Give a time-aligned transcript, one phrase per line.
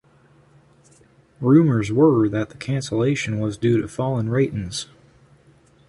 [1.41, 4.87] Rumours were that the cancellation was due to falling ratings.